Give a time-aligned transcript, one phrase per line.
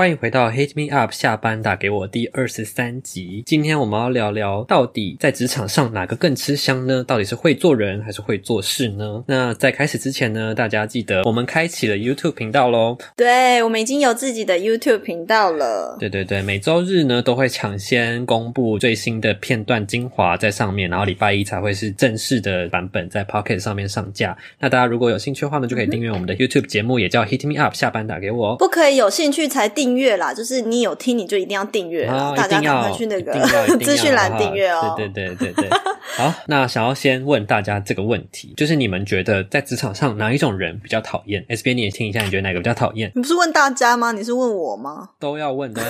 [0.00, 3.42] 欢迎回到 Hit Me Up 下班打给我第二十三集。
[3.44, 7.04] 今天我们要聊聊，到底在职场上哪个更吃香呢？
[7.06, 9.22] 到底是会做人还是会做事呢？
[9.26, 12.96] 那在开始之前呢，大家记得我们开启了 YouTube 频道喽。
[13.14, 15.98] 对，我们已经有自己的 YouTube 频道了。
[16.00, 24.34] 对对对，每周日呢都会抢先公布最新的片段精华在上面，然后礼拜一才会是正式的版本在 Pocket 上面上架。
[24.60, 28.56] 那大家如果有兴趣的话呢，就可以订阅我们的 YouTube 节目，嗯、也叫 Hit Me Up 下班打给我。
[28.56, 33.32] 不可以有兴趣才订阅啦，就是你有听你就一定要订阅，哦、大家赶快去那个
[33.82, 34.94] 资讯栏订阅哦。
[34.96, 35.68] 对对对对对。
[36.16, 43.10] 好，那想要先问大家这个问题，就是你们觉得在职场上哪一种人比较讨厌？S B，你也听一下，你觉得哪个比较讨厌？
[43.14, 44.10] 你不是问大家吗？
[44.12, 45.10] 你是问我吗？
[45.18, 45.80] 都要问的。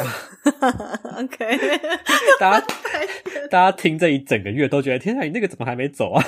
[1.17, 1.81] OK，
[2.39, 2.67] 大家
[3.51, 6.25] 大家听这一整个月都觉得，天啊，你那个怎么还没走啊？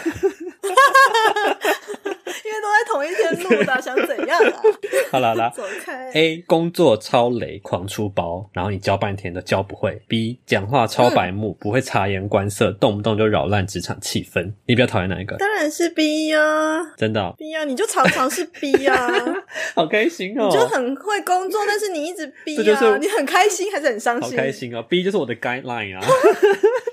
[2.93, 4.63] 同一天录的，想怎样啊？
[5.11, 6.11] 好了啦，走开。
[6.13, 10.01] A 工作超雷，狂出包，然后你教半天都教不会。
[10.07, 14.53] B 讲话超白目，嗯、不会察言观色，动不动就扰乱职场气氛。
[14.67, 15.37] 你比较讨厌哪一个？
[15.37, 19.35] 当然是 B 呀、啊，真的、哦、B 呀、啊，你就常常是 B 呀、啊，
[19.75, 20.49] 好开心哦。
[20.51, 24.31] 你就很会工作，但是你一直 B 呀、啊，就是、你很开心还是很伤心？
[24.31, 26.05] 好开心哦，B 就是我的 guideline 啊。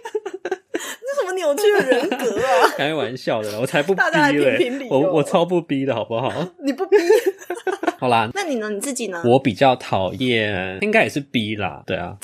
[1.22, 2.74] 什么扭曲的人格啊！
[2.78, 4.02] 开玩笑的，我才不逼
[4.38, 4.88] 嘞！
[4.90, 6.32] 我我超不逼的好不好？
[6.64, 6.98] 你不逼？
[8.00, 8.70] 好啦，那你呢？
[8.70, 9.22] 你自己呢？
[9.26, 11.84] 我比较讨厌，应该也是逼啦。
[11.86, 12.16] 对啊？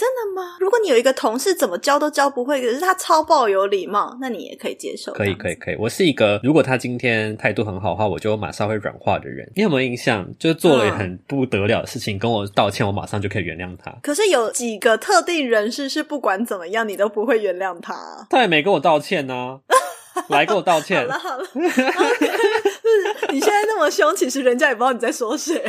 [0.66, 5.14] 如果你有一个同事怎么教都教不会，可是他超爆有礼貌，那你也可以接受。
[5.14, 9.48] 可以可以可以，我是一个如果他今天态度很好的话，我就马上会软化的人。
[9.56, 10.28] 你有没有印象？
[10.40, 13.96] 就是做了很不得了的事情，跟我道歉，我马上就可以原谅他。
[14.02, 18.26] 可是有几个特定人士是不管怎么样，你都不会原谅他。
[18.32, 19.60] 他也没跟我道歉呢、啊，
[20.30, 21.00] 来跟我道歉。
[21.02, 21.46] 好了好了。
[23.32, 25.62] 你现在那么凶，其实人家也不知道你在说谁？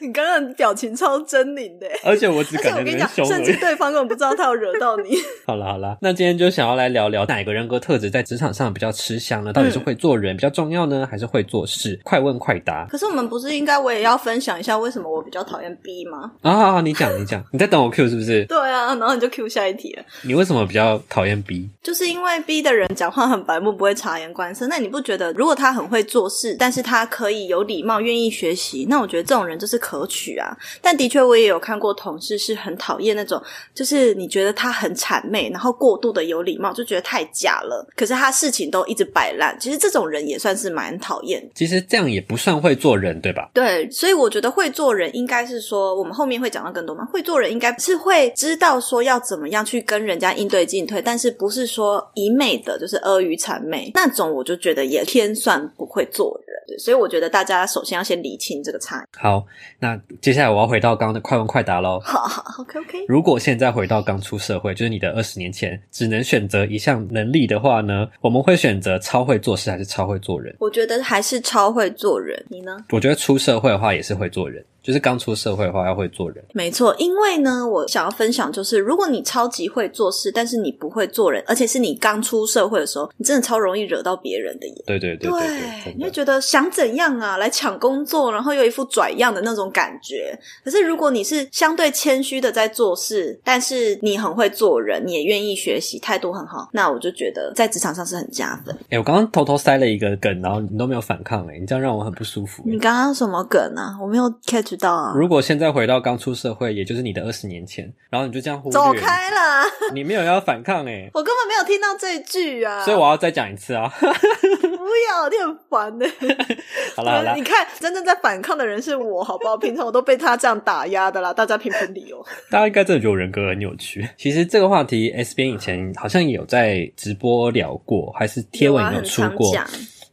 [0.00, 5.16] 你刚刚表情超狰狞的，而且我只感觉你讲，甚至对方根本不知道他有惹到你。
[5.46, 9.52] 好了好了，那今天就想要来聊聊哪个人格特质在职场上比较吃香呢？
[9.52, 11.98] 到底是会做人比较重要呢，还是会做事？
[12.04, 12.86] 快问快答。
[12.90, 16.32] 可是我们不是应该我也要分享一下为什么我比较讨厌 B 吗？
[16.42, 18.44] 啊，好好，你讲你讲，你在等我 Q 是不是？
[18.46, 20.02] 对啊，然后你就 Q 下一题了。
[20.22, 21.68] 你为什么比较讨厌 B？
[21.82, 24.66] 就是因为 B 的人讲话很白目，不会察言观色。
[24.68, 30.56] 那你不觉得如果他很会会做事，但是他可以有礼貌，愿意学习，那我觉得这种人就是可取啊。
[30.80, 33.42] 但的确，我也有看过同事是很讨厌那种，
[33.74, 37.84] 就是你觉得他很谄媚，然后过度的有礼貌，就觉得太假了。
[37.96, 41.44] 可是他事情都一直摆烂，其实这种人也算是蛮讨厌。
[41.56, 43.50] 其实这样也不算会做人，对吧？
[43.52, 47.04] 对，所以我觉得会做人应该是说，我们后面会讲到更多嘛。
[47.06, 56.56] 会做人应该是会知道说要怎么样去跟人家应对进退，但是不是说一昧的就是阿谀谄媚那种，我就觉得也偏算不会做人。
[56.68, 59.06] 对，所以我觉得大家首先要先理清这个差异。
[59.16, 59.44] 好，
[59.78, 61.98] 那接下来我要回到刚刚的快问快答喽。
[62.00, 63.04] 好好，OK OK。
[63.08, 70.54] 如果现在回到刚出社会，就是你的二十年前，只能选择一项能力的话呢，我们会选择超会做事还是超会做人？
[70.60, 72.44] 我觉得还是超会做人。
[72.48, 72.76] 你呢？
[72.90, 74.62] 我觉得出社会的话也是会做人。
[74.88, 76.42] 就是刚出社会的话，要会做人。
[76.54, 84.84] 没错，因为呢，我想要分享就是，如果你超级会做事，但是你不会做人，而且是你刚出社会的时候，你真的超容易惹到别人的耶。
[84.86, 85.48] 对对对对，对，
[85.84, 90.34] 对，你会觉得想怎样啊，来抢工作，然后又一副拽样的那种感觉。
[90.64, 98.74] 可是如果你是相对谦虚的在做事，但是你很会做人，你也愿意学习，态度很好，那我就觉得在职场上是很加分。
[98.88, 102.62] 哎，我刚刚偷偷塞了一个梗，然后你都没有反抗，哎，你这样让我很不舒服。
[102.64, 103.94] 你刚刚什么梗啊？
[104.00, 104.77] 我没有 catch。
[105.14, 113.92] 如果现在回到刚出社会，也就是你的二十年前，然后你就这样忽略，走开了，你没有要反抗哎、欸， 我根本没有听到这一句啊，所以我要再讲一次啊！
[113.98, 116.58] 不要，你很烦哎、 欸。
[116.96, 119.56] 好啦好啦，你看，真正在反抗的人是我，好不好？
[119.56, 122.24] 平常我都被他这样打压的啦，大家评评理哦。
[122.50, 124.08] 大家应该真的觉得我人格很扭曲。
[124.16, 129.54] 其实这个话题，S 边以前好像也有在直播聊过，还是贴文有出过。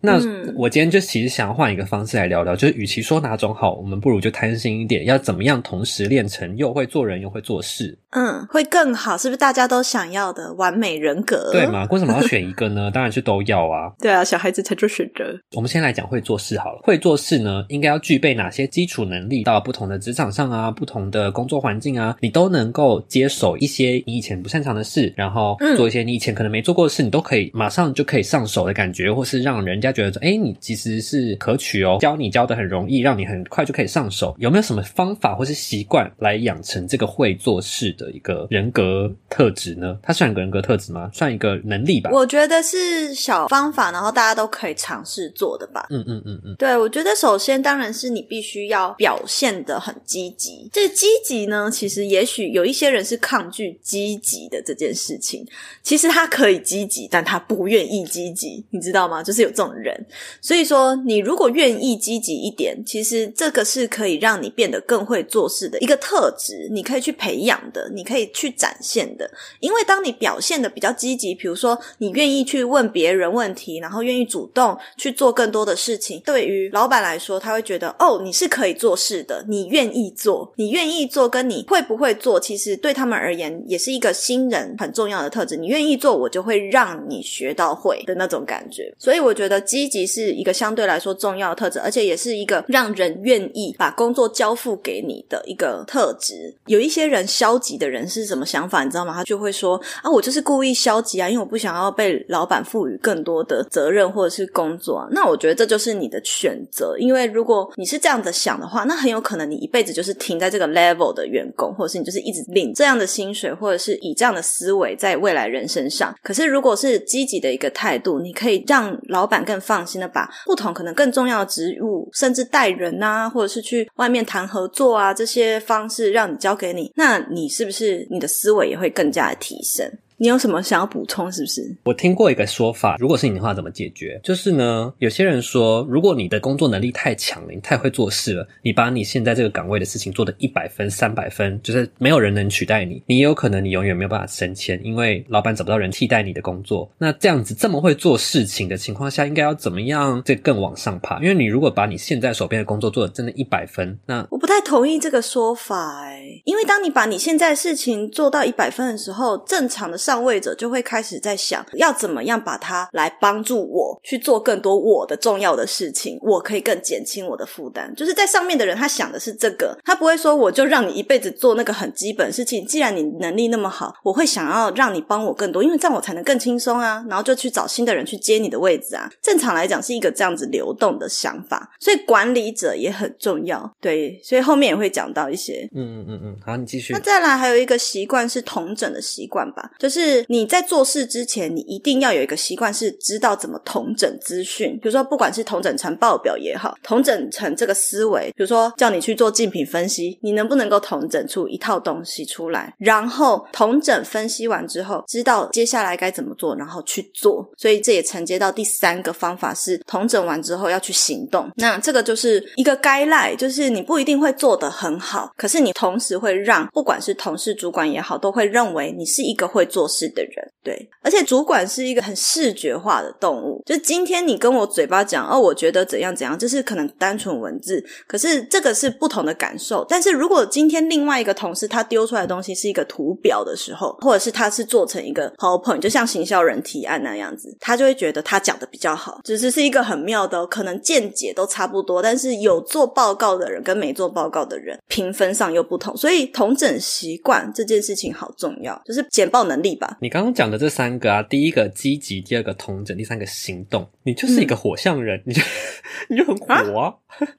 [0.06, 0.19] 那
[0.56, 11.50] 我今天就其实想要换一个方式来聊聊，就是与其说哪种好，我们不如就贪心一点，要怎么样同时练成又会做人又会做事，嗯，会更好，是不是大家都想要的完美人格？
[11.52, 11.88] 对嘛？
[11.90, 12.92] 为什么要选一个呢？
[12.94, 13.92] 当然是都要啊。
[14.00, 15.25] 对啊，小孩子才做选择。
[15.56, 16.80] 我们先来讲会做事好了。
[16.84, 19.44] 会做事呢，应该要具备哪些基础能力？
[19.44, 29.94] 到不同的职场上啊，不同的工作环境啊，你都能够接手一些你以前不擅长的事，然后做一些你以前可能没做过的事，你都可以马上就可以上手的感觉，或是让人家。
[29.95, 34.36] 觉得说，哎，你其实是可取哦，教你教的很容易，让你很快就可以上手。
[34.38, 39.97] 有没有什么方法或是习惯来养成这个会做事的一个人格特质呢？
[40.03, 41.09] 它算一个人格特质吗？
[41.13, 42.09] 算一个能力吧？
[42.12, 45.88] 我觉得是小方法，然后大家都可以尝试做的吧。
[45.89, 50.69] 嗯嗯嗯嗯，对，我觉得首先当然是你必须要表现的很积极。
[50.74, 55.45] 这个积极呢，其实也许有一些人是抗拒积极的这件事情。
[55.81, 59.24] 其实他可以积极，但他不愿意积极，你知道吗？
[59.24, 60.06] 就是有这种人。
[60.42, 69.30] 所以说，你如果愿意积极一点，其实这个是可以让你变得更会做事的一个特质，你可以去培养的，你可以去展现的。
[69.60, 85.56] 因为当你表现得比较积极，比如说你愿意去问别人问题，然后愿意主动去做更多的事情，对于老板来说，他会觉得哦，你是可以做事的，你愿意做，你愿意做，跟你会不会做，其实对他们而言也是一个新人很重要的特质。
[85.56, 88.94] 你愿意做，我就会让你学到会的那种感觉。
[88.98, 96.56] 所以我觉得积极是一个相对来说重要的特质，而且也是一个让人愿意把工作交付给你的一个特质。
[96.67, 99.13] 有一些人消极的人是什么想法，你知道吗？
[99.13, 105.07] 他就会说啊，我就是故意消极啊，因为我不想要被老板赋予更多的责任或者是工作啊。
[105.12, 116.15] 那我觉得这就是你的选择，因为如果你是这样的想的话，那很有可能你一辈子就是停在这个 level 的员工，或者是你就是一直领这样的薪水，或者是以这样的思维在未来人身上。
[116.21, 129.92] 可是如果是积极的一个态度，你可以让老板更放心的把不同可能更重要的职务，甚至带人啊，或者是去外面谈合作啊，这些方式让你交给你，那你是不是你的思维也会更加的提升？
[130.17, 131.29] 你有什么想要补充？
[131.31, 131.75] 是不是？
[131.83, 134.19] 我听过一个说法，如果是你的话，怎么解决？
[134.23, 146.89] 就是呢，有些人说，如果你的工作能力太强了，你太会做事了，你把你现在这个岗位的事情做的一百分、三百分，就是没有人能取代你，你也有可能你永远没有办法升迁，因为老板找不到人替代你的工作。
[146.97, 151.19] 那这样子这么会做事情的情况下，应该要怎么样这更往上爬？
[151.19, 160.00] 因为你如果把你现在手边的工作做的真的一百分，那我不太同意这个说法哎，因为当你把你现在事情做到一百分的时候，正常的。
[160.06, 167.92] 上位者就会开始在想，要怎么样把它来帮助我去做更多我的重要的事情，我可以更减轻我的负担。
[167.96, 172.63] 就是在上面的人，他想的是这个，他不会说我就让你一辈子做那个很基本的事情。
[172.68, 177.04] 既然你能力那么好，我会想要让你帮我更多，因为这样我才能更轻松啊。
[177.10, 179.10] 然后就去找新的人去接你的位置啊。
[179.24, 183.68] 正常来讲是一个这样子流动的想法，所以管理者也很重要。
[183.81, 185.68] 对，所以后面也会讲到一些。
[185.74, 186.94] 嗯嗯嗯嗯，好，你继续。
[186.94, 189.94] 那再来还有一个习惯是同整的习惯吧，就是。
[189.95, 194.77] 是你在做事之前，你一定要有一个习惯，是知道怎么统整资讯。
[194.81, 202.74] 比如说，不管是统整成报表也好，统整成这个思维，比如说叫你去做竞品分析，你能不能够统整出一套东西出来？
[202.77, 207.50] 然后统整分析完之后，知道接下来该怎么做，然后去做。
[207.57, 211.50] 所以这也承接到第三个方法是统整完之后要去行动。
[211.56, 219.84] 那这个就是一个 guideline，就是你不一定会做得很好，可是你同时会让不管是同事、主管也好，都会认为你是一个会做。
[219.85, 223.61] 做事的人，对，而且主管是一个很视觉化的动物。
[223.63, 229.85] 就今天你跟我嘴巴讲哦，我觉得怎样怎样，这是可能单纯文字，可是这个是不同的感受。
[229.87, 239.19] 但是如果今天另外一个同事他丢出来的东西是一个图表的时候，或者是他是做成一个 PowerPoint，就像行销人提案那样子，他就会觉得他讲的比较好。
[239.23, 245.95] 只是是一个很妙的，可能见解都差不多，但是有做报告的人跟没做报告的人评分上又不同。
[245.95, 249.74] 所以同整习惯这件事情好重要，就是简报能力。
[250.01, 255.41] 你刚刚讲的这三个啊，第一个积极，第二个同整，第三个行动，你就是一个火象人，嗯、你就
[256.09, 256.94] 你就很火啊！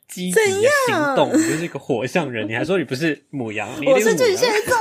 [0.08, 0.40] 积极
[0.88, 4.76] 行动，你就是一个火象人，你还说你不是母羊，你我是巨蟹座。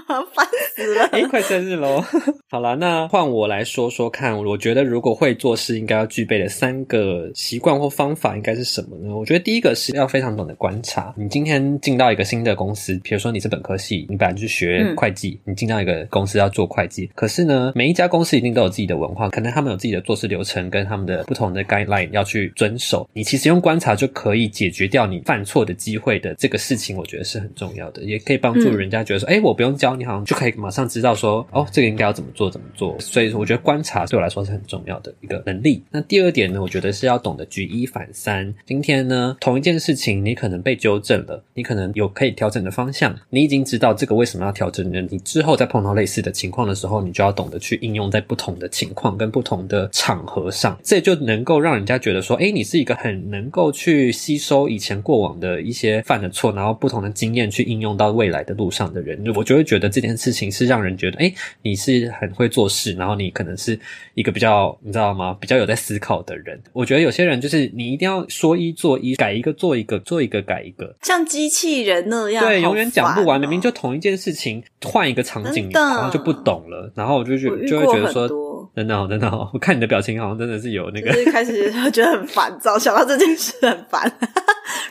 [0.34, 1.04] 烦死了！
[1.12, 2.02] 哎，快生日喽！
[2.50, 4.36] 好了，那换我来说说看。
[4.36, 9.16] 我觉得如果会做事，应该要具备的三个习惯或方法，应该是什么呢？
[9.16, 11.14] 我觉得第一个是要非常懂得观察。
[11.16, 17.10] 你今天进到一个新的公司，比如说你是本科系，你本来去学会计，嗯、你进到一个公司要做会计。
[17.14, 23.08] 可是呢，每一家公司一定都有自己的文化，可能他们有自己的做事流程跟他们的不同的 guideline 要去遵守。
[23.12, 29.85] 你其实用观察就可以解决掉你犯错的机会的这个事情，我觉得是很重要的，也可以帮助人家觉得说，哎、嗯，我不用教。
[29.94, 32.96] 你好像就可以马上知道说，哦，这个应该要怎么做，怎么做。
[32.98, 35.82] 所以，我觉得观察对我来说是很重要的一个能力。
[35.90, 38.52] 那第二点呢，我觉得是要懂得举一反三。
[38.64, 45.00] 今天呢，同一件事情，你可能被纠正了，你可能有可以调整的方向，你已经知道这个为什么要调整了。
[45.02, 59.22] 你之后再碰到类似的情况的时候，你就要懂得去应用在不同的情况跟不同的场合上，这就能够让人家觉得说，诶，你是一个很能够去吸收以前过往的一些犯的错，然后不同的经验去应用到未来的路上的人。
[59.34, 63.78] 我就会觉觉得这件事情是让人觉得，哎，你是很会做事，然后你可能是
[64.14, 65.36] 一个比较，你知道吗？
[65.38, 66.58] 比较有在思考的人。
[66.72, 73.38] 我觉得有些人就是你一定要说一做一，改一个做一个，做一个改一个，像机器人那样，对，永远讲不完。
[73.38, 76.90] 明明就同一件事情，换一个场景，然后就不懂了。
[76.94, 78.26] 然后我就觉得就会觉得说，
[78.74, 84.12] 真的，真的，我看你的表情好像真的是有那个，就是开始 觉得很烦躁，想到这件事很烦。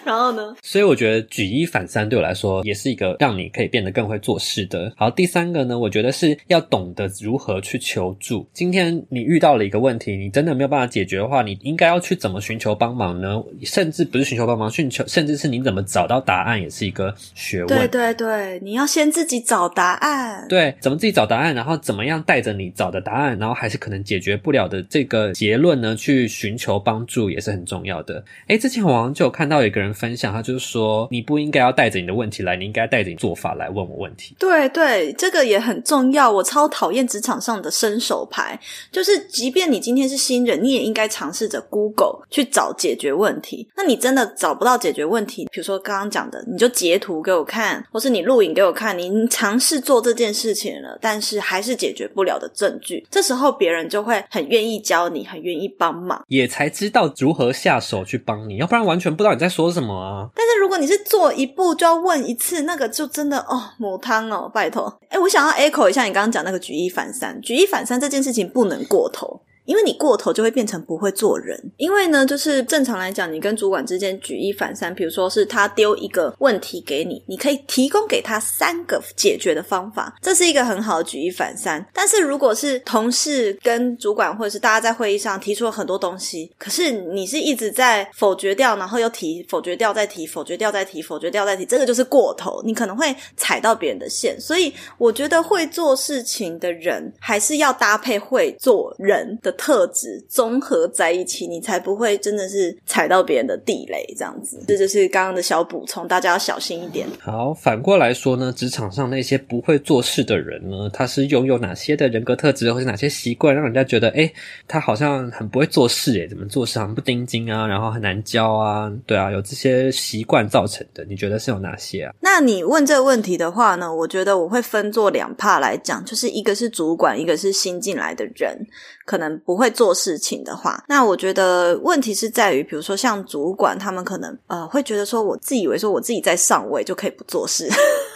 [0.04, 0.56] 然后呢？
[0.62, 4.94] 所以我觉得举一反三对我来说也是一个让你可以变得更会做事的。
[4.96, 8.48] 好，第三个呢，我觉得是要懂得如何去求助。
[8.54, 13.42] 今天你遇到了一个问题，你真的没有办法解决的话，你应该要去怎么寻求帮忙呢？
[13.64, 17.68] 甚至不是寻求帮忙，寻求甚至是你怎么找到答案，也是一个学问。
[17.68, 20.46] 对对对，你要先自己找答案。
[20.48, 28.24] 对，怎么自己找答案，然后怎么样带着你找的答案，然后还还是可能解决不了的这个结论呢，去寻求帮助也是很重要的。
[28.46, 34.36] 诶，之前我好像就有看到一个人分享，他就是说，你不应该要带着你的问题来，你应该带着你做法来问我问题。
[34.38, 36.32] 对对，这个也很重要。
[36.32, 38.60] 我超讨厌职场上的伸手牌，
[38.92, 43.68] 就是即便你今天是新人，你也应该尝试着 Google 去找解决问题。
[43.76, 53.04] 那你真的找不到解决问题，比如说刚刚讲的，你就截图给我看，或是你录影给我看，你尝试做这件事情了，但是还是解决不了的证据。
[53.10, 60.30] 这时候别人就会很愿意教你，很愿意帮忙，也才知道如何下手去帮你，要不然完全不知道你在说什么啊。
[60.36, 65.00] 但是如果你是做一步就要问一次，那个就真的哦，母汤哦，拜托。
[65.10, 69.42] 哎，我想要 echo 一下你刚刚讲那个举一反三，举一反三这件事情不能过头。
[69.66, 71.60] 因为你过头就会变成不会做人。
[71.78, 81.86] 因为呢，就是正常来讲，你跟主管之间举一反三，比如说是他丢一个问题给你，你可以提供给他三个解决的方法，这是一个很好的举一反三。
[81.94, 94.40] 但是如果是同事跟主管，或者是大家在会议上提出了很多东西，可是你是一直在否决掉，然后又提，否决掉再提，否决掉再提，否决掉再提，这个就是过头，你可能会踩到别人的线。
[94.40, 104.64] 所以我觉得会做事情的人，还是要搭配会做人的特质综合在一起，你才不会真的是踩到别人的地雷，这样子。
[104.68, 107.08] 这就是刚刚的小补充，大家要小心一点。
[107.20, 114.32] 好，反过来说呢，职场上那些不会做事的人呢，他是拥有哪些的人格特质，或是哪些习惯，让人家觉得，诶，
[114.68, 122.14] 他好像很不会做事，诶，怎么做事好像不盯紧啊，然后很难教啊，对啊，有这些习惯造成的，你觉得是有哪些啊？
[122.22, 128.58] 那你问这个问题的话呢，我觉得我会分作两 part 来讲，就是一个是主管，一个是新进来的人。
[129.06, 137.70] 可能不会做事情的话，那我觉得问题是在于，比如说像主管，他们可能呃会觉得说，我自以为说我自己在上位就可以不做事。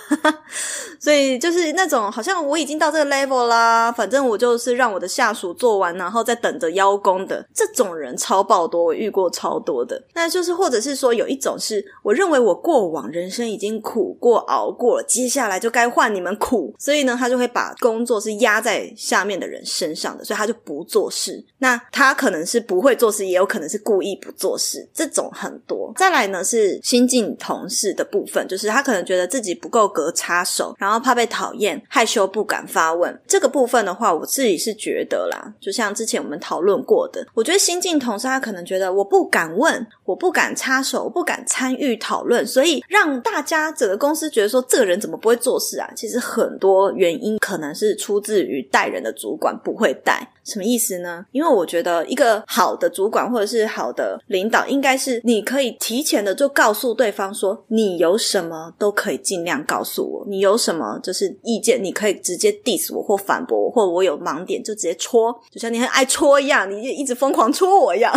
[0.99, 10.01] 所以就是那种好像我已经到这个 level 啦，反正我就是让我的下属做完，然后再等着邀功的这种人超爆多，我遇过超多的。
[10.13, 21.43] 那就是或者是说有一种是我认为我过往人生已经苦过熬过了，接下来就该换你们苦，所以呢他就会把工作是压在下面的人身上的，所以他就不做事。
[21.59, 25.93] 那他可能是不会做事，也有可能是故意不做事，这种很多。
[25.95, 33.19] 再来呢是新进同事的部分，就是他可能觉得自己不够和插手，然后怕被讨厌，害羞不敢发问。
[33.27, 45.89] 这个部分的话，我自己是觉得啦，就像之前我们讨论过的，我觉得新进同事他可能觉得我不敢问，我不敢插手，我不敢参与讨论，所以让大家整个公司觉得说这个人怎么不会做事啊？
[45.95, 50.27] 其实很多原因可能是出自于带人的主管不会带。
[50.49, 51.25] 什么意思呢？
[51.31, 68.11] 因为我觉得一个好的主管或者是好的领导，应该是你可以提前的就告诉对方说，你有什么都可以尽量告诉我，你有什么就是意见，你可以直接 diss 我或反驳我，或者我有盲点就直接戳，就像你很爱戳一样，你就一直疯狂戳我一样。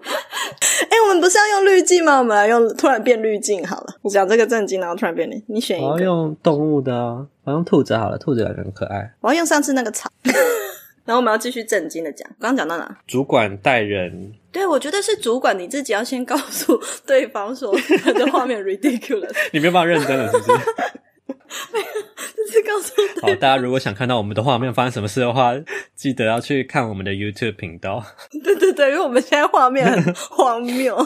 [0.00, 2.18] 哎、欸，我们不是要用滤镜吗？
[2.18, 3.86] 我们来用突然变滤镜好了。
[4.00, 5.88] 我讲这个正经，然后突然变你，你选一个。
[5.88, 6.94] 我要用动物的，
[7.44, 9.12] 我要用兔子好了，兔子感觉很可爱。
[9.20, 10.08] 我要用上次那个草。
[11.08, 12.98] 然后我们要继续正经的讲，刚刚讲到哪？
[13.06, 17.74] 主管带人，对，我觉得是主管你自己要先告诉 对方说
[18.04, 20.60] 他的 画面 ridiculous，你没有办法认真了，是不是？
[21.72, 22.92] 没有，就是告诉
[23.22, 25.52] 好，大家如果想看到我们的画面发生什么事的话，
[25.94, 28.04] 记得要去看我们的 YouTube 频道。
[28.44, 30.96] 对对对，因为我们现在画面很 荒谬。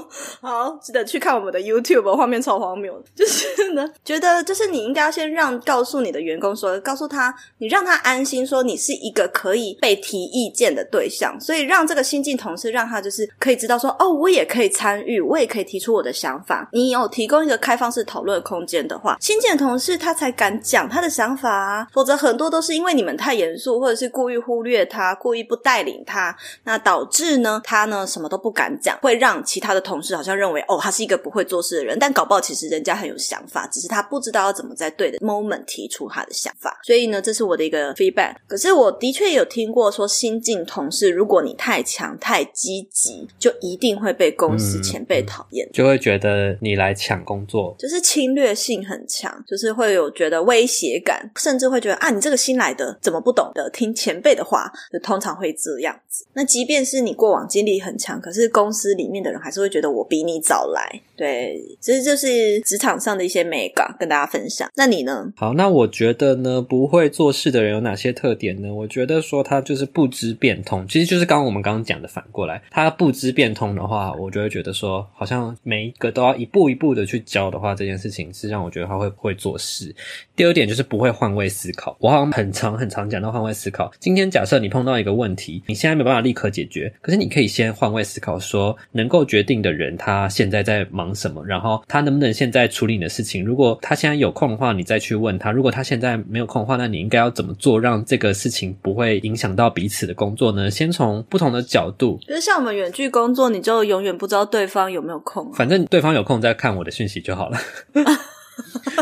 [0.40, 3.02] 好，记得去看我们的 YouTube，画面超荒谬。
[3.14, 11.38] 就是呢，觉得就是你应该要先让告诉你的员工说，告诉他，你让他安心，说你是一个可以被提意见的对象。
[11.40, 16.68] 所以让这个新进同事让他就是可以知道说，哦，我也可以参与，我也可以提出我的想法。
[16.72, 36.80] 你有提供一个开放式讨论空间的话，新进同事他才敢讲他的想法啊，否则很多都是因为你们太严肃，或者是故意忽略他，故意不带领他，那导致呢，他呢什么都不敢讲，会让其他的同事好像认为哦，他是一个不会做事的人，但搞不好其实人家很有想法，只是他不知道要怎么在对的 moment 提出他的想法。
[36.82, 38.34] 所以呢，这是我的一个 feedback。
[38.46, 54.70] 可是我的确有听过说，新进同事如果你太强、太积极，就一定会被公司前辈讨厌，就会觉得你来抢工作，就是侵略性很强，就是会有有觉得威胁感，甚至会觉得啊，你这个新来的怎么不懂得听前辈的话？
[54.92, 56.24] 就通常会这样子。
[56.34, 61.00] 那即便是你过往经历很强，可是公司里面的人还是会觉得我比你早来。
[61.16, 64.68] 对，其实就是职场上的一些美感跟大家分享。
[64.74, 65.32] 那你呢？
[65.36, 68.72] 好，那我觉得呢，不会做事的人有哪些特点呢？
[68.74, 79.91] 我觉得说他就是不知变通，其实就是刚刚我们刚刚讲的反过来，他不知变通的话，我就会觉得说，好像每一个都要一步一步的去教的话，这件事情是让我觉得他会不会做事。
[80.36, 83.90] 第二点就是不会换位思考，我好像很常很常讲到换位思考。
[83.98, 93.44] 今天假设你碰到一个问题，你现在没办法立刻解决，可是你可以先换位思考说，说能够决定的人他现在在忙什么，然后他能不能现在处理你的事情。
[93.44, 100.70] 如果他现在有空的话，你再去问他；如果他现在没有空的话，那你应该要怎么做，让这个事情不会影响到彼此的工作呢？
[100.70, 107.58] 先从不同的角度，就是像我们远距工作，你就永远不知道对方有没有空啊，反正对方有空再看我的讯息就好了。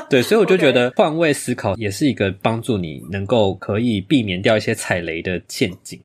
[0.08, 6.00] 对，所以我就觉得换位思考也是一个帮助你能够可以避免掉一些踩雷的陷阱。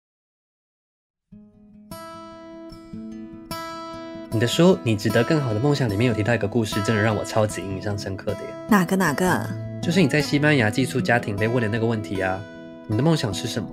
[4.31, 8.49] 你的书《你值得更好的梦想》里面有提到一个故事，真的让我超级印象深刻的耶。
[8.69, 9.47] 哪个哪个？
[9.81, 12.39] 就是你在西班牙寄宿家庭被问的那个问题啊。
[12.87, 13.69] 你的梦想是什么？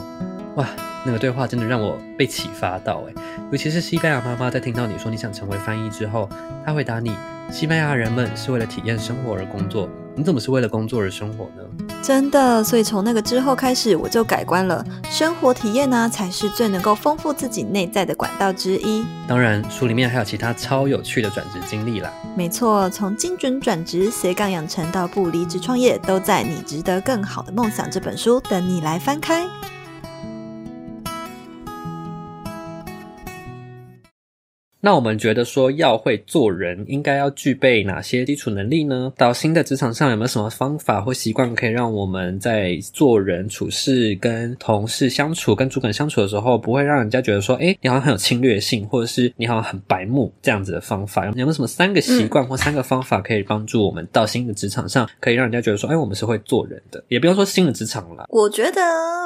[0.57, 0.69] 哇，
[1.05, 6.29] 那个对话真的让我被启发到哎，尤其是西班牙妈妈在听到你说你想成为翻译之后，
[6.64, 7.12] 她回答你。
[7.50, 11.62] 西班牙人们是为了体验生活而工作，你怎么是为了工作而生活呢？
[12.02, 14.85] 真的，所以从那个之后开始，我就改观了。
[15.11, 19.04] 生活体验呢，才是最能够丰富自己内在的管道之一。
[19.26, 22.12] 当然，书里面还有其他超有趣的转职经历啦。
[22.37, 29.47] 没错，从精准转职、斜杠养成到不离职创业，都在《你值得更好的梦想》这本书等你来翻开。
[34.85, 39.12] 那我们觉得说要会做人，应该要具备哪些基础能力呢？
[39.17, 51.26] 到新的职场上有没有什么方法或习惯，可以让我们在做人处事、跟同事相处、跟主管相处的时候，不会让人家觉得说，哎，你好像很有侵略性，或者是你好像很白目这样子的方法？
[51.26, 57.00] 有没有什么三个习惯或三个方法，可以帮助我们到新的职场上，可以让人家觉得说，哎，我们是会做人的？
[57.06, 58.26] 也不用说新的职场了。
[58.30, 58.80] 我觉得，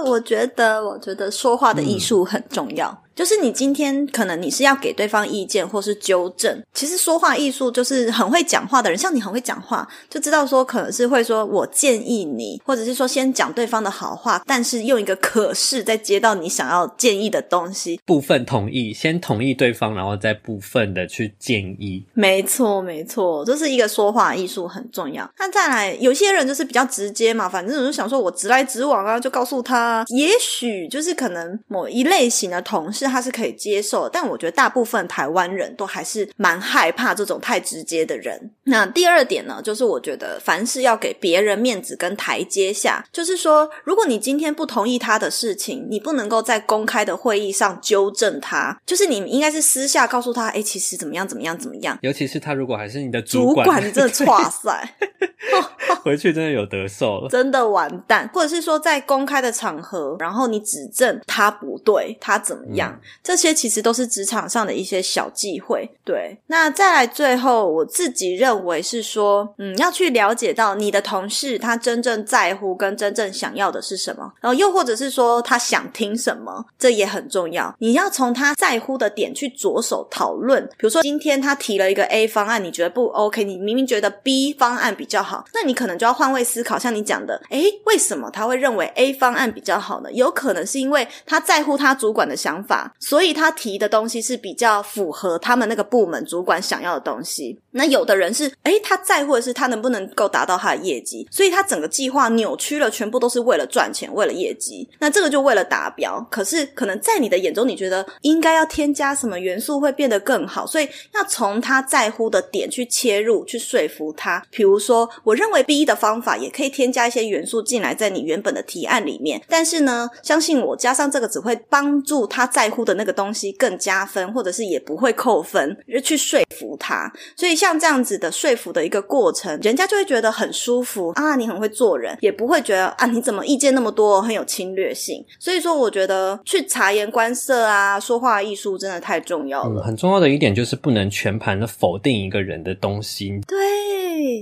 [0.05, 2.91] 我觉得，我觉得说话的艺术很重要。
[2.91, 22.05] 嗯就是你今天可能你是要给对方意见或是纠正，其实说话艺术就是很会讲话的人，像你很会讲话，就知道说可能是会说我建议你，或者是说先讲对方的好话，但是用一个可是再接到你想要建议的东西，部分同意，先同意对方，然后再部分的去建议。
[22.13, 25.27] 没错，没错，这是一个说话艺术很重要。
[25.39, 33.06] 那再来，有些人就是比较直接嘛，反正我就想说我直来直往啊，就告诉他，也许就是可能某一类型的同事。
[33.09, 38.51] 他是可以接受，但我觉得大部分台湾人都还是蛮害怕这种太直接的人。
[38.65, 51.99] 那第二点呢，就是我觉得凡事要给别人面子跟台阶下，就是说，如果你今天不同意他的事情，你不能够在公开的会议上纠正他，就是你应该是私下告诉他，哎，其实怎么样怎么样怎么样。
[52.03, 54.95] 尤其是他如果还是你的主管，主管你真的哇塞，
[56.03, 58.29] 回去真的有得受了， 真的完蛋。
[58.35, 62.96] 或者是说在公开的场合，然后你指正他不对，他怎么样？
[63.23, 66.39] 这些其实都是职场上的一些小忌讳，对。
[66.47, 77.75] 那再来最后，我自己认为是说，嗯，要去了解到你的同事他真正在乎跟真正想要的是什么，然后又或者是说他想听什么，这也很重要。
[77.79, 80.65] 你要从他在乎的点去着手讨论。
[80.79, 86.79] 比如说今天他提了一个 A 方案，你觉得不 OK，你明明觉得 B 方案比较好，那你可能就要换位思考。
[86.79, 90.13] 像你讲的，诶，为什么他会认为 A 方案比较好呢？
[90.13, 92.86] 有可能是因为他在乎他主管的想法。
[92.99, 97.59] 所以他提的东西是比较符合他们那个部门主管想要的东西。
[97.73, 104.89] 那有的人是，诶，他在乎的是他能不能够达到他的业绩，所以他整个计划扭曲了，全部都是为了赚钱，为了业绩。
[104.99, 106.27] 那这个就为了达标。
[106.31, 114.43] 可是可能在你的眼中，你觉得应该要添加什么元素会变得更好，所以要从他在乎的点去切入，去说服他。
[114.51, 119.43] 比如说，我认为 B 的方法，也可以添加一些元素进来，在你原本的提案里面。
[119.49, 127.11] 但是呢，相信我，加上这个只会帮助他在乎的那个东西更加分，或者是也不会扣分，就去说服他。
[127.35, 135.25] 所以像这样子的说服的一个过程，人家就会觉得很舒服啊，你很会做人，也不会觉得啊，你怎么意见那么多，很有侵略性。
[135.39, 139.81] 所以说，我觉得去察言观色啊，说话艺术真的太重要了。
[139.81, 143.41] 嗯，很重要的一点就是不能全盘的否定一个人的东西。
[143.47, 143.57] 对，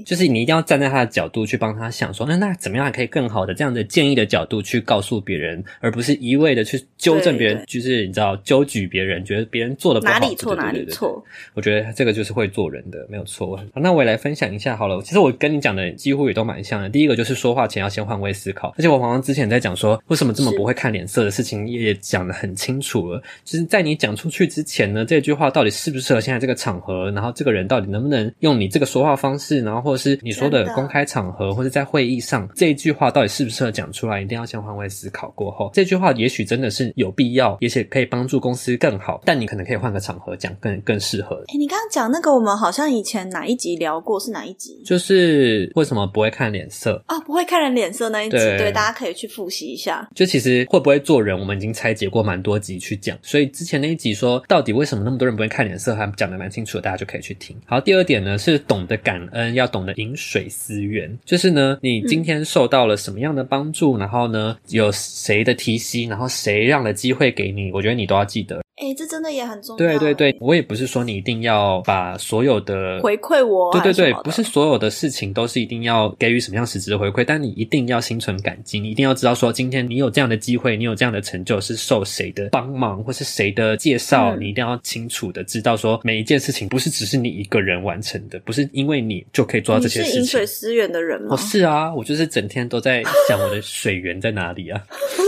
[0.05, 11.25] 就是你一定要站在他的角度去帮他想说，那那怎么样还可以更好的这样的建议的角度去告诉别人，而不是一味的去纠正别人，就是你知道纠举别人，觉得别人做的哪里错哪里错。
[11.55, 13.59] 我觉得这个就是会做人的，没有错。
[13.75, 15.01] 那我也来分享一下好了。
[15.03, 16.89] 其实我跟你讲的几乎也都蛮像的。
[16.89, 23.23] 第一个就是说话前要先换位思考，而且我好像之前在讲说为什么这么不会看脸色的事情也讲的很清楚了。
[23.45, 41.37] 就是在你讲出去之前呢，这句话到底适不适合现在这个场合，然后这个人到底能不能用你这个说话方式，然后或者是你说的公开场合或者在会议上这一句话到底适不适合讲出来，一定要先换位思考过后，这句话也许真的是有必要，也许可以帮助公司更好，但你可能可以换个场合讲更更适合。
[41.49, 44.83] 诶，你刚刚讲那个，我们好像以前哪一集聊过，是哪一集？
[44.85, 47.19] 就是为什么不会看脸色啊？
[47.21, 50.09] 不会看人脸色那一集，对，对，大家可以去复习一下。
[50.15, 57.57] 就其实会不会做人，我们已经拆解过蛮多集去讲，所以之前那一集说到底为什么那么多人不会看脸色，还讲的蛮清楚的，大家就可以去听。
[57.67, 68.63] 好，第二点呢是懂得感恩，要懂得饮水思源，就是呢你今天受到了什么样的帮助，然后呢有谁的提携，然后谁让了机会给你，我觉得你都要记得。
[68.77, 69.79] 哎、欸，这真的也很重要。
[69.79, 90.11] 对对对，我也不是说你一定要把所有的回馈我，对对对，不是所有的事情都是一定要给予什么样实质的回馈，但你一定要心存感激，你一定要知道说，今天你有这样的机会，你有这样的成就，是受谁的帮忙，或是谁的介绍，嗯，你一定要清楚的知道说，每一件事情不是只是你一个人完成的，不是因为你就可以做到这些事情。
[90.11, 91.29] 你是饮水思源的人吗？
[91.31, 94.83] 哦是啊，我就是整天都在想我的水源在哪里啊。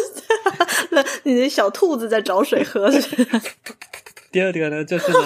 [1.24, 2.90] 你的小兔子在找水喝？
[4.32, 5.18] 第二点呢，就是呢。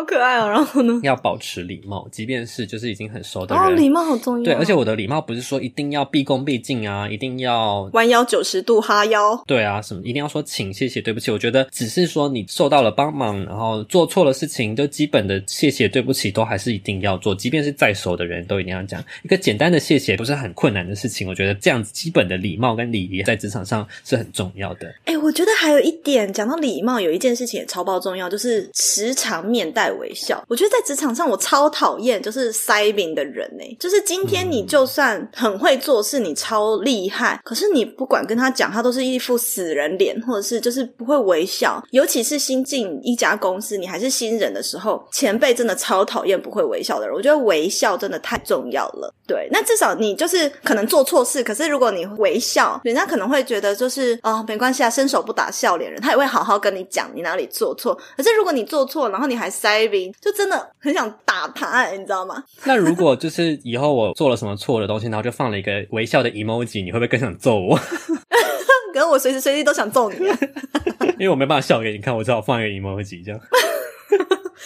[0.00, 0.48] 好可爱哦！
[0.48, 4.44] 然后呢，要保持礼貌，即便是就是已经很熟的人，哦，礼貌好重要。
[4.44, 9.36] 对，而且我的礼貌不是说一定要毕恭毕敬啊，一定要弯腰九十度哈腰。
[9.46, 11.30] 对啊，什么一定要说请、谢谢、对不起？
[11.30, 21.28] 我觉得只是说你受到了帮忙，然后做错了事情，就基本的谢谢、对不起都还是一定要做，即便是再熟的人都一定要讲一个简单的谢谢，不是很困难的事情。
[21.28, 24.90] 我觉得这样子基本的礼貌跟礼仪在职场上是很重要的。
[25.04, 30.42] 哎，我觉得还有一点，讲到礼貌，有一件事情也超爆重要，就是时常面带微笑。
[30.48, 33.76] 我觉得在职场上，我超讨厌就是塞饼的人呢。
[33.78, 41.82] 就是今天你就算很会做事，你超厉害，可是你不管跟他讲，他都是一副死人脸，或者是就是不会微笑。
[41.90, 47.14] 尤其是新进一家公司，你还是新人的时候，前辈真的超讨厌不会微笑的人。
[47.14, 49.12] 我觉得微笑真的太重要了。
[49.26, 57.96] 对，那至少你就是可能做错事，可是如果你微笑，人家可能会觉得就是哦，没关系啊，伸手不打笑脸人，他也会好好跟你讲你哪里做错。
[58.16, 62.42] 可是如果你做错，然后你还塞饼，就真的很想打他，欸，你知道吗？
[62.64, 67.76] 那如果就是以后我做了什么错的东西，然后就放了一个微笑的 emoji，你会不会更想揍我？
[68.92, 70.38] 可能我随时随地都想揍你啊，
[71.16, 73.40] 因为我没办法笑给你看，我只好放一个 emoji 这样。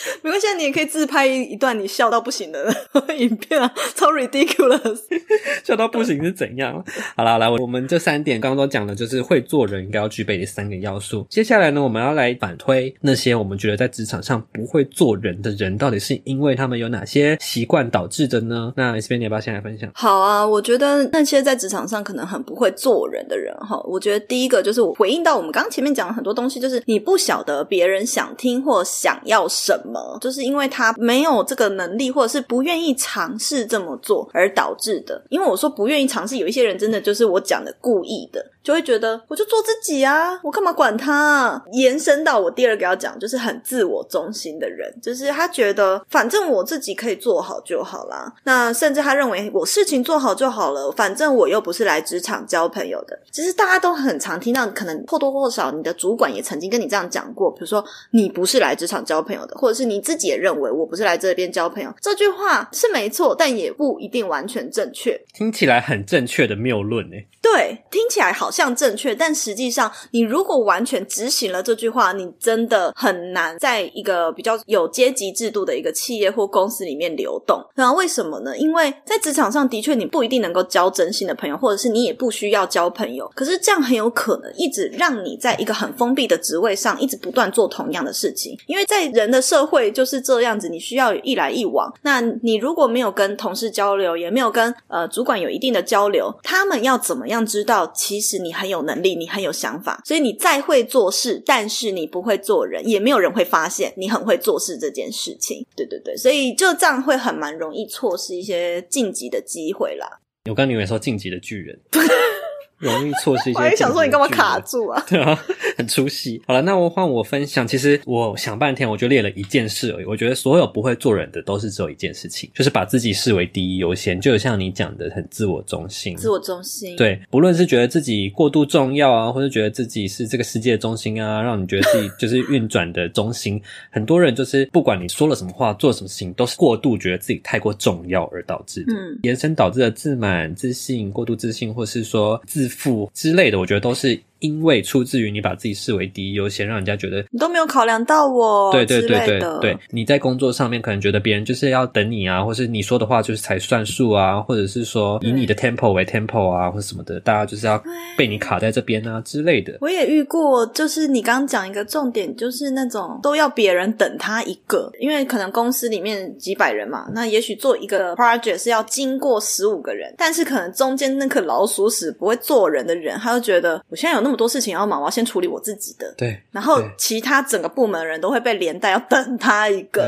[0.23, 2.75] 没关系，你也可以自拍一段你笑到不行的
[3.17, 5.01] 影片啊， 超 ridiculous，
[5.64, 6.83] 笑到不行是怎样？
[7.17, 11.27] 好了，来，我们这三点刚刚都讲了，就是会做人应该要具备的三个要素。
[11.29, 18.73] 接下来呢，我们要来反推那些我们觉得在职场上不会做人的人，到底是因为他们有哪些习惯导致的呢？
[18.77, 19.90] 那 S B，你要不要先来分享？
[19.95, 29.93] 好啊，我觉得那些在职场上可能很不会做人的人，哈，我觉得第一个就是我回应到我们刚刚前面讲了很多东西，就是你不晓得别人想听或想要什么。
[30.20, 35.22] 就是因为他没有这个能力，或者是不愿意尝试这么做而导致的。
[35.28, 38.44] 因为我说不愿意尝试，有一些人真的就是我讲的故意的。
[38.64, 41.62] 就会觉得我就做自己啊，我干嘛管他啊？
[41.72, 48.33] 延伸到我第二个要讲，就是很自我中心的人，就是他觉得反正我自己可以做好就好啦。
[48.44, 53.20] 那甚至他认为我事情做好就好了，反正我又不是来职场交朋友的。
[53.31, 61.92] 其实大家都很常听到，可能或多或少你的主管也曾经跟你这样讲过，比如说你不是来职场交朋友的，或者是你自己也认为我不是来这边交朋友。
[62.00, 65.20] 这句话是没错，但也不一定完全正确。
[65.35, 67.29] 听起来很正确的谬论诶。
[67.42, 68.50] 对，听起来好。
[68.55, 77.61] 像正确，但实际上你如果完全执行了这句话，你真的很难在一个比较有阶级制度的一个企业或公司里面流动。
[77.75, 78.57] 那为什么呢？
[78.57, 83.29] 因为在职场上的确你不一定能够交真心的朋友，或者是你也不需要交朋友。
[83.35, 88.57] 可是这样很有可能一直让你在一个很封闭的职位上，一直不断做同样的事情。
[88.67, 91.93] 因为在人的社会就是这样子，你需要一来一往。
[92.03, 100.02] 那你如果没有跟同事交流，也没有跟呃主管有一定的交流，他们要怎么样知道其实你很有能力，你很有想法？
[100.04, 105.66] 所以你再会做事，但是你不会做人，也没有人会发现你很会做事这件事情。
[105.74, 110.20] 对对对，所以就这样会很蛮容易错失一些晋级的机会啦。
[110.50, 111.80] 我刚以为说晋级的巨人。
[112.85, 113.59] 容易错失一些。
[113.59, 115.03] 我也想说，你干嘛卡住啊？
[115.09, 115.38] 对啊，
[115.77, 116.42] 很出戏。
[116.47, 117.66] 好了，那我换我分享。
[117.66, 120.05] 其实我想半天，我就列了一件事而已。
[120.05, 124.20] 我觉得所有不会做人的，都是只有一件事情，就是把自己视为第一优先。
[124.20, 126.16] 就像你讲的，很自我中心。
[126.16, 126.97] 自我中心。
[126.97, 133.61] 对，不论是觉得自己过度重要啊，或者觉得自己是这个世界的中心啊， 让你觉得自己就是运转的中心。
[133.90, 144.20] 很多人就是不管你说了什么话，做什么事情，都是过度觉得自己太过重要而导致的，嗯，延伸导致的自满、自信、过度自信，或是说自负之类的，我觉得都是。
[144.44, 148.70] 因为出自于你把自己视为第一优先，让人家觉得你都没有考量到我。
[148.70, 157.83] 对对对对对，你在工作上面可能觉得别人就是要等你啊，或是你说的话就是才算数啊，或者是说以你的 tempo 为 tempo 啊，或什么的，大家就是要
[158.18, 159.78] 被你卡在这边啊之类的。
[159.80, 174.34] 我也遇过，就是你刚刚讲一个重点，就是那种都要别人等他一个，因为可能公司里面几百人嘛，那也许做一个 project 是要经过十五个人，但是可能中间那颗老鼠屎不会做人的人，他就觉得我现在有那么。
[174.35, 176.12] 很多事情要忙，我要先处理我自己的。
[176.18, 180.03] 对，然后其他整个部门的人都会被连带，要等他一个。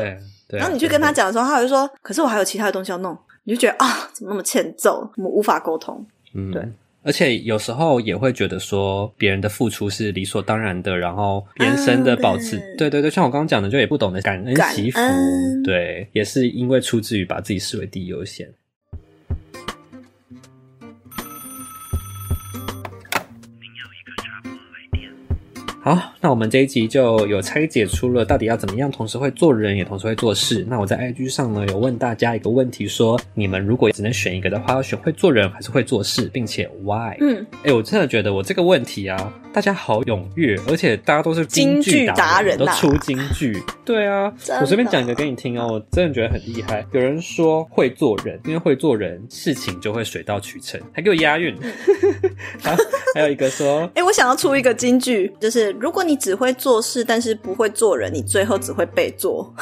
[0.49, 5.09] 对，然后你去跟他讲的时候，他会说：“可是我还有其他的东西要弄。”你就觉得啊，怎么那么欠揍？
[5.17, 6.05] 我们无法沟通。
[6.35, 6.69] 嗯，对。
[7.03, 12.57] 而且有时候也会觉得说，别人的付出是理所当然的，然后延伸的保持。
[12.57, 14.99] 嗯、对对对，像我刚刚讲的，就也不懂得感恩惜福。
[15.65, 18.53] 对，也是因为出自于把自己视为第一优先。
[25.87, 30.66] 好，那我们这一集就有拆解出了到底要怎么样同时会做人，也同时会做事。
[30.68, 37.16] 那我在 IG 上呢，有问大家一个问题说，说你们如果只能选一个的话，要选会做人还是会做事，并且 why？
[37.20, 43.57] 嗯，哎、欸，我真的觉得我这个问题啊，大家好踊跃，而且大家都是京剧达人，都出京剧。
[43.85, 46.85] 对啊， 我随便讲一个给你听哦，我真的觉得很厉害。
[46.90, 51.55] 有人说会做人，因为会做人，事情就会水到渠成，还给我押韵。
[52.61, 52.75] 好，
[53.14, 55.76] 还有一个说，哎、欸，我想要出一个京剧，就是。
[55.81, 59.55] 如果你只会做事，但是不会做人，你最后只会被做。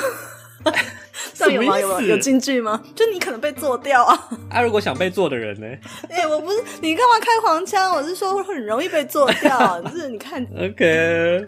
[1.36, 1.80] 这样有吗？
[1.80, 2.00] 有吗？
[2.00, 2.80] 有金句吗？
[2.94, 4.28] 就你可能被做掉啊！
[4.48, 5.66] 啊，如果想被做的人呢？
[6.08, 7.92] 哎、欸，我不是你干嘛开黄腔？
[7.94, 9.80] 我是说会很容易被做掉。
[9.82, 11.44] 就是你看，OK，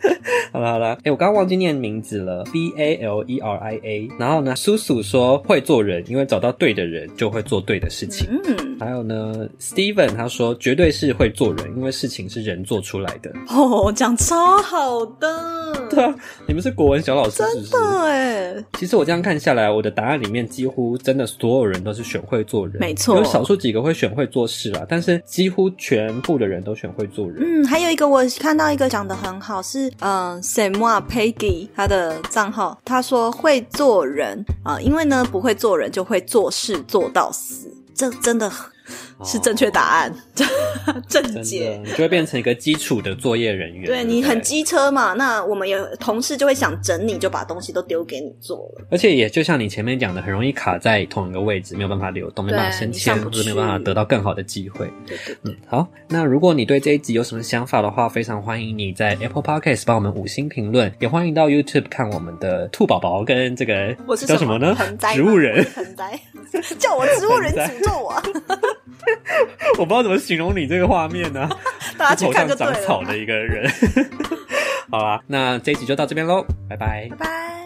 [0.53, 0.95] 好了好了。
[0.95, 4.09] 哎、欸，我刚刚忘记念名字了，B A L E R I A。
[4.19, 8.29] 然后呢，叔叔说会做人，因为找到对的人就会做对的事情。
[8.45, 8.77] 嗯。
[8.79, 13.33] 还有呢，Steven 他说绝对是会做人，因为事情是人做出来的。
[13.49, 15.87] 哦，讲超好的。
[15.89, 16.15] 对啊，
[16.47, 17.71] 你们是国文小老师是是？
[17.71, 18.65] 真的哎。
[18.79, 19.71] 其实我这样看下来。
[19.77, 27.37] 我的答案里面几乎真的所有人都是选会做人，没错，有少数几个会选会做事啦，但是几乎全部的人都选会做人。
[27.41, 38.71] 嗯，还有一个我看到一个讲的很好，是嗯 Samoa Peggy 他的账号，他说会做人啊、呃，因为呢不会做人就会做事做到死，这真的很。
[39.25, 40.15] 是正确答案，
[41.09, 43.87] 正解，你就会变成一个基础的作业人员。
[43.87, 48.87] 对，你很机车嘛，那我们有同事就会想整你，就把东西都丢给你做了。
[48.91, 54.87] 而且也就像你前面讲的，很容易卡在同一个位置，没有办法流动，没办法升迁，或者没有办法得到更好的机会。
[55.07, 55.37] 对对对。
[55.45, 64.77] 嗯，好，那如果你对这一集有什么想法的话，非常欢迎你在 Apple Podcast 帮我们五星评论，也欢迎到 YouTube 看我们的兔宝宝跟这个我是叫什么呢？
[65.15, 66.21] 植物人，盆栽，
[66.79, 68.23] 叫我植物人诅咒我。
[69.79, 71.51] 我不知道怎么形容你这个画面呢、啊？
[71.99, 72.73] 大家去看就对了。
[72.73, 73.71] 头上长草的一个人。
[74.91, 77.09] 好啦，那这一集就到这边喽，拜拜。
[77.11, 77.66] 拜拜。